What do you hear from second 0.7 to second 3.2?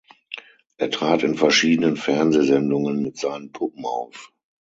Er trat in verschiedenen Fernsehsendungen mit